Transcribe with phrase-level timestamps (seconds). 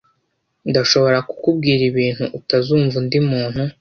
[0.69, 3.61] Ndashobora kukubwira ibintu utazumva undi muntu.